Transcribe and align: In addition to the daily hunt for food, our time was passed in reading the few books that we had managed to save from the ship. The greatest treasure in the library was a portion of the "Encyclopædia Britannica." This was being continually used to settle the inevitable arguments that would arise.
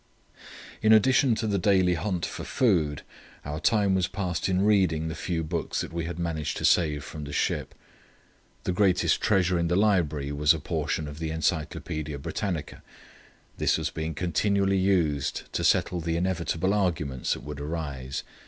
In 0.81 0.93
addition 0.93 1.35
to 1.35 1.45
the 1.45 1.59
daily 1.59 1.93
hunt 1.93 2.25
for 2.25 2.43
food, 2.43 3.03
our 3.45 3.59
time 3.59 3.93
was 3.93 4.07
passed 4.07 4.49
in 4.49 4.63
reading 4.65 5.09
the 5.09 5.13
few 5.13 5.43
books 5.43 5.81
that 5.81 5.93
we 5.93 6.05
had 6.05 6.17
managed 6.17 6.57
to 6.57 6.65
save 6.65 7.03
from 7.03 7.23
the 7.23 7.31
ship. 7.31 7.75
The 8.63 8.71
greatest 8.71 9.21
treasure 9.21 9.59
in 9.59 9.67
the 9.67 9.75
library 9.75 10.31
was 10.31 10.55
a 10.55 10.59
portion 10.59 11.07
of 11.07 11.19
the 11.19 11.29
"Encyclopædia 11.29 12.19
Britannica." 12.19 12.81
This 13.59 13.77
was 13.77 13.91
being 13.91 14.15
continually 14.15 14.79
used 14.79 15.53
to 15.53 15.63
settle 15.63 15.99
the 15.99 16.17
inevitable 16.17 16.73
arguments 16.73 17.33
that 17.35 17.43
would 17.43 17.59
arise. 17.61 18.23